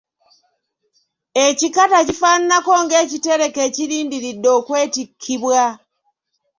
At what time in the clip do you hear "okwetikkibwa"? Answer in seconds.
4.57-5.61